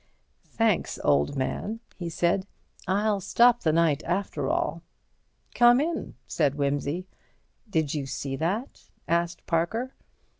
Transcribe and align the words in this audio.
"Thanks, 0.49 0.97
old 1.03 1.35
man," 1.35 1.79
he 1.95 2.09
said. 2.09 2.47
"I'll 2.87 3.21
stop 3.21 3.61
the 3.61 3.71
night, 3.71 4.01
after 4.05 4.49
all." 4.49 4.81
"Come 5.53 5.79
in," 5.79 6.15
said 6.27 6.55
Wimsey. 6.55 7.05
"Did 7.69 7.93
you 7.93 8.07
see 8.07 8.35
that?" 8.35 8.89
asked 9.07 9.45
Parker. 9.45 9.93